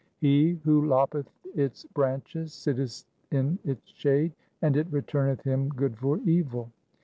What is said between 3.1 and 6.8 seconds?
in its shade, and it returneth him good for evil.